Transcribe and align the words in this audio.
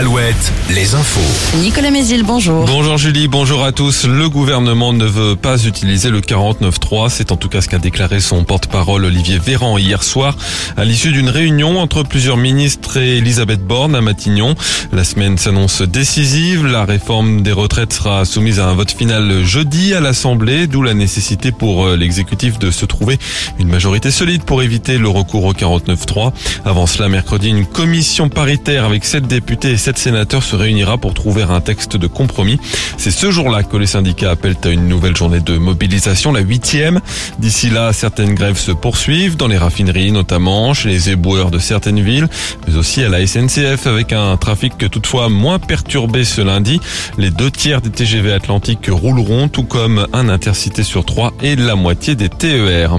Alouette, 0.00 0.50
les 0.70 0.94
infos. 0.94 1.58
Nicolas 1.58 1.90
Mézil, 1.90 2.22
bonjour. 2.22 2.64
Bonjour 2.64 2.96
Julie, 2.96 3.28
bonjour 3.28 3.62
à 3.62 3.70
tous. 3.70 4.06
Le 4.06 4.30
gouvernement 4.30 4.94
ne 4.94 5.04
veut 5.04 5.36
pas 5.36 5.62
utiliser 5.66 6.08
le 6.08 6.22
49.3. 6.22 7.10
C'est 7.10 7.32
en 7.32 7.36
tout 7.36 7.50
cas 7.50 7.60
ce 7.60 7.68
qu'a 7.68 7.78
déclaré 7.78 8.20
son 8.20 8.44
porte-parole 8.44 9.04
Olivier 9.04 9.38
Véran 9.38 9.76
hier 9.76 10.02
soir 10.02 10.38
à 10.78 10.86
l'issue 10.86 11.12
d'une 11.12 11.28
réunion 11.28 11.78
entre 11.78 12.02
plusieurs 12.02 12.38
ministres 12.38 12.96
et 12.96 13.18
Elisabeth 13.18 13.60
Borne 13.60 13.94
à 13.94 14.00
Matignon. 14.00 14.54
La 14.90 15.04
semaine 15.04 15.36
s'annonce 15.36 15.82
décisive. 15.82 16.64
La 16.64 16.86
réforme 16.86 17.42
des 17.42 17.52
retraites 17.52 17.92
sera 17.92 18.24
soumise 18.24 18.58
à 18.58 18.68
un 18.68 18.72
vote 18.72 18.92
final 18.92 19.44
jeudi 19.44 19.92
à 19.92 20.00
l'Assemblée, 20.00 20.66
d'où 20.66 20.82
la 20.82 20.94
nécessité 20.94 21.52
pour 21.52 21.84
euh, 21.84 21.96
l'exécutif 21.96 22.58
de 22.58 22.70
se 22.70 22.86
trouver 22.86 23.18
une 23.58 23.68
majorité 23.68 24.10
solide 24.10 24.44
pour 24.44 24.62
éviter 24.62 24.96
le 24.96 25.10
recours 25.10 25.44
au 25.44 25.52
49.3. 25.52 26.32
Avant 26.64 26.86
cela, 26.86 27.10
mercredi, 27.10 27.50
une 27.50 27.66
commission 27.66 28.30
paritaire 28.30 28.86
avec 28.86 29.04
sept 29.04 29.26
députés 29.26 29.72
et 29.72 29.89
sept 29.90 29.98
sénateurs 29.98 30.44
se 30.44 30.54
réunira 30.54 30.98
pour 30.98 31.14
trouver 31.14 31.42
un 31.42 31.60
texte 31.60 31.96
de 31.96 32.06
compromis. 32.06 32.60
C'est 32.96 33.10
ce 33.10 33.32
jour-là 33.32 33.64
que 33.64 33.76
les 33.76 33.88
syndicats 33.88 34.30
appellent 34.30 34.54
à 34.62 34.68
une 34.68 34.86
nouvelle 34.86 35.16
journée 35.16 35.40
de 35.40 35.58
mobilisation, 35.58 36.30
la 36.30 36.38
huitième. 36.38 37.00
D'ici 37.40 37.70
là, 37.70 37.92
certaines 37.92 38.36
grèves 38.36 38.56
se 38.56 38.70
poursuivent 38.70 39.36
dans 39.36 39.48
les 39.48 39.58
raffineries 39.58 40.12
notamment, 40.12 40.74
chez 40.74 40.90
les 40.90 41.10
éboueurs 41.10 41.50
de 41.50 41.58
certaines 41.58 42.00
villes, 42.00 42.28
mais 42.68 42.76
aussi 42.76 43.02
à 43.02 43.08
la 43.08 43.26
SNCF 43.26 43.88
avec 43.88 44.12
un 44.12 44.36
trafic 44.36 44.78
toutefois 44.92 45.28
moins 45.28 45.58
perturbé 45.58 46.22
ce 46.22 46.40
lundi. 46.40 46.80
Les 47.18 47.30
deux 47.32 47.50
tiers 47.50 47.80
des 47.80 47.90
TGV 47.90 48.32
Atlantiques 48.32 48.86
rouleront, 48.88 49.48
tout 49.48 49.64
comme 49.64 50.06
un 50.12 50.28
intercité 50.28 50.84
sur 50.84 51.04
trois 51.04 51.32
et 51.42 51.56
la 51.56 51.74
moitié 51.74 52.14
des 52.14 52.28
TER. 52.28 52.96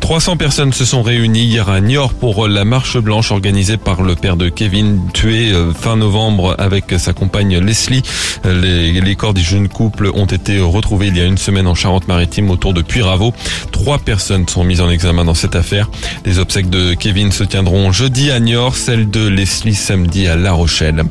300 0.00 0.36
personnes 0.36 0.74
se 0.74 0.84
sont 0.84 1.02
réunies 1.02 1.44
hier 1.44 1.70
à 1.70 1.80
Niort 1.80 2.12
pour 2.12 2.46
la 2.48 2.66
marche 2.66 2.98
blanche 2.98 3.32
organisée 3.32 3.78
par 3.78 4.02
le 4.02 4.14
père 4.14 4.36
de 4.36 4.50
Kevin, 4.50 5.00
tué 5.14 5.52
euh, 5.52 5.72
fin 5.72 5.96
novembre 5.96 6.33
avec 6.58 6.94
sa 6.98 7.12
compagne 7.12 7.58
Leslie. 7.58 8.02
Les, 8.44 9.00
les 9.00 9.16
corps 9.16 9.34
des 9.34 9.42
jeunes 9.42 9.68
couples 9.68 10.10
ont 10.14 10.26
été 10.26 10.60
retrouvés 10.60 11.08
il 11.08 11.16
y 11.16 11.20
a 11.20 11.24
une 11.24 11.38
semaine 11.38 11.66
en 11.66 11.74
Charente-Maritime 11.74 12.50
autour 12.50 12.74
de 12.74 12.82
Puyraveau. 12.82 13.32
Trois 13.72 13.98
personnes 13.98 14.48
sont 14.48 14.64
mises 14.64 14.80
en 14.80 14.90
examen 14.90 15.24
dans 15.24 15.34
cette 15.34 15.56
affaire. 15.56 15.90
Les 16.24 16.38
obsèques 16.38 16.70
de 16.70 16.94
Kevin 16.94 17.32
se 17.32 17.44
tiendront 17.44 17.92
jeudi 17.92 18.30
à 18.30 18.40
Niort, 18.40 18.76
celle 18.76 19.10
de 19.10 19.26
Leslie 19.26 19.74
samedi 19.74 20.26
à 20.26 20.36
La 20.36 20.52
Rochelle. 20.52 21.04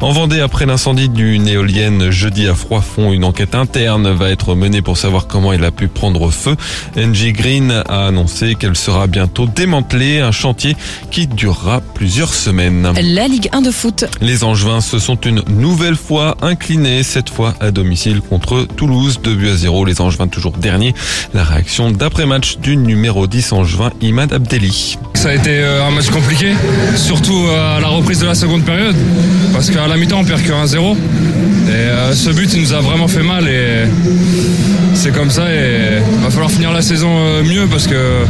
En 0.00 0.12
Vendée, 0.12 0.40
après 0.40 0.66
l'incendie 0.66 1.08
d'une 1.08 1.48
éolienne 1.48 2.10
jeudi 2.10 2.46
à 2.48 2.54
Froidfond, 2.54 3.12
une 3.12 3.24
enquête 3.24 3.54
interne 3.54 4.10
va 4.10 4.30
être 4.30 4.54
menée 4.54 4.82
pour 4.82 4.96
savoir 4.96 5.26
comment 5.26 5.52
il 5.52 5.64
a 5.64 5.70
pu 5.70 5.88
prendre 5.88 6.30
feu. 6.30 6.56
NG 6.96 7.32
Green 7.32 7.70
a 7.70 8.06
annoncé 8.06 8.54
qu'elle 8.54 8.76
sera 8.76 9.06
bientôt 9.06 9.46
démantelée, 9.46 10.20
un 10.20 10.32
chantier 10.32 10.76
qui 11.10 11.26
durera 11.26 11.80
plusieurs 11.80 12.34
semaines. 12.34 12.92
La 13.00 13.28
Ligue 13.28 13.48
1 13.52 13.62
de 13.62 13.70
foot. 13.70 14.04
Les 14.20 14.44
Angevins 14.54 14.80
se 14.80 15.00
sont 15.00 15.16
une 15.16 15.42
nouvelle 15.48 15.96
fois 15.96 16.36
inclinés, 16.40 17.02
cette 17.02 17.28
fois 17.28 17.54
à 17.58 17.72
domicile 17.72 18.20
contre 18.20 18.68
Toulouse, 18.76 19.18
2 19.20 19.34
buts 19.34 19.48
à 19.48 19.56
0. 19.56 19.84
Les 19.84 20.00
Angevins 20.00 20.28
toujours 20.28 20.52
derniers. 20.52 20.94
La 21.34 21.42
réaction 21.42 21.90
d'après-match 21.90 22.58
du 22.58 22.76
numéro 22.76 23.26
10 23.26 23.52
Angevin, 23.52 23.90
Imad 24.00 24.32
Abdelli. 24.32 24.96
Ça 25.14 25.30
a 25.30 25.34
été 25.34 25.58
euh, 25.58 25.84
un 25.84 25.90
match 25.90 26.08
compliqué, 26.08 26.52
surtout 26.94 27.36
euh, 27.36 27.78
à 27.78 27.80
la 27.80 27.88
reprise 27.88 28.20
de 28.20 28.26
la 28.26 28.36
seconde 28.36 28.62
période, 28.62 28.94
parce 29.52 29.72
qu'à 29.72 29.88
la 29.88 29.96
mi-temps 29.96 30.20
on 30.20 30.24
perd 30.24 30.40
que 30.40 30.52
1-0. 30.52 30.92
Et 30.92 31.70
euh, 31.70 32.12
ce 32.12 32.30
but 32.30 32.54
il 32.54 32.60
nous 32.60 32.74
a 32.74 32.80
vraiment 32.80 33.08
fait 33.08 33.24
mal 33.24 33.48
et 33.48 33.86
c'est 34.94 35.12
comme 35.12 35.32
ça 35.32 35.52
et 35.52 35.98
il 36.16 36.22
va 36.22 36.30
falloir 36.30 36.52
finir 36.52 36.72
la 36.72 36.82
saison 36.82 37.42
mieux 37.42 37.66
parce 37.66 37.88
que 37.88 38.22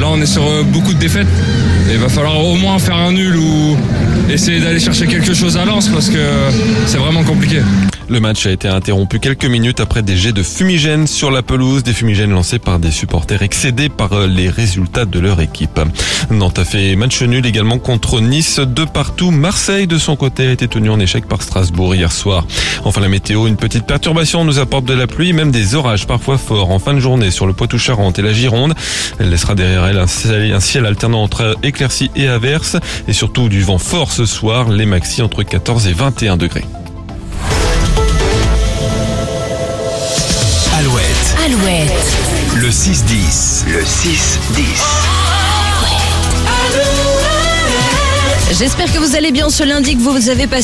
là 0.00 0.08
on 0.08 0.20
est 0.20 0.26
sur 0.26 0.64
beaucoup 0.64 0.94
de 0.94 0.98
défaites 0.98 1.28
et 1.88 1.92
il 1.92 1.98
va 1.98 2.08
falloir 2.08 2.44
au 2.44 2.56
moins 2.56 2.80
faire 2.80 2.96
un 2.96 3.12
nul 3.12 3.36
ou 3.36 3.76
essayer 4.32 4.60
d'aller 4.60 4.78
chercher 4.78 5.06
quelque 5.06 5.34
chose 5.34 5.56
à 5.56 5.64
Lens 5.64 5.88
parce 5.88 6.08
que 6.08 6.18
c'est 6.86 6.98
vraiment 6.98 7.24
compliqué. 7.24 7.60
Le 8.10 8.18
match 8.18 8.44
a 8.46 8.50
été 8.50 8.66
interrompu 8.66 9.20
quelques 9.20 9.44
minutes 9.44 9.78
après 9.78 10.02
des 10.02 10.16
jets 10.16 10.32
de 10.32 10.42
fumigène 10.42 11.06
sur 11.06 11.30
la 11.30 11.42
pelouse, 11.42 11.84
des 11.84 11.92
fumigènes 11.92 12.32
lancés 12.32 12.58
par 12.58 12.80
des 12.80 12.90
supporters 12.90 13.40
excédés 13.42 13.88
par 13.88 14.12
euh, 14.14 14.26
les 14.26 14.48
résultats 14.48 15.04
de 15.04 15.20
leur 15.20 15.40
équipe. 15.40 15.78
Nantes 16.28 16.58
a 16.58 16.64
fait 16.64 16.96
match 16.96 17.22
nul 17.22 17.46
également 17.46 17.78
contre 17.78 18.20
Nice 18.20 18.58
de 18.58 18.84
partout. 18.84 19.30
Marseille 19.30 19.86
de 19.86 19.96
son 19.96 20.16
côté 20.16 20.48
a 20.48 20.50
été 20.50 20.66
tenu 20.66 20.90
en 20.90 20.98
échec 20.98 21.26
par 21.26 21.40
Strasbourg 21.40 21.94
hier 21.94 22.10
soir. 22.10 22.48
Enfin 22.82 23.00
la 23.00 23.08
météo, 23.08 23.46
une 23.46 23.56
petite 23.56 23.86
perturbation 23.86 24.44
nous 24.44 24.58
apporte 24.58 24.86
de 24.86 24.94
la 24.94 25.06
pluie, 25.06 25.32
même 25.32 25.52
des 25.52 25.76
orages 25.76 26.08
parfois 26.08 26.36
forts 26.36 26.72
en 26.72 26.80
fin 26.80 26.94
de 26.94 27.00
journée 27.00 27.30
sur 27.30 27.46
le 27.46 27.52
Poitou-Charentes 27.52 28.18
et 28.18 28.22
la 28.22 28.32
Gironde. 28.32 28.74
Elle 29.20 29.30
laissera 29.30 29.54
derrière 29.54 29.86
elle 29.86 29.98
un 29.98 30.08
ciel, 30.08 30.52
un 30.52 30.58
ciel 30.58 30.84
alternant 30.84 31.22
entre 31.22 31.56
éclaircies 31.62 32.10
et 32.16 32.26
averses 32.26 32.76
et 33.06 33.12
surtout 33.12 33.48
du 33.48 33.62
vent 33.62 33.78
fort 33.78 34.10
ce 34.10 34.26
soir, 34.26 34.68
les 34.68 34.84
maxi 34.84 35.22
entre 35.22 35.44
14 35.44 35.86
et 35.86 35.92
21 35.92 36.36
degrés. 36.36 36.64
Alouette. 41.44 41.90
le 42.56 42.68
6-10. 42.68 43.64
Le 43.66 43.80
6-10. 43.82 44.40
J'espère 48.52 48.92
que 48.92 48.98
vous 48.98 49.16
allez 49.16 49.30
bien 49.30 49.48
ce 49.48 49.62
lundi, 49.62 49.96
que 49.96 50.02
vous 50.02 50.28
avez 50.28 50.46
passé 50.46 50.58